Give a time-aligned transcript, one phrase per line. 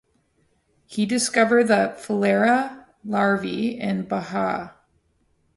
[0.87, 4.73] He discovered the filaria larvae in Bahia.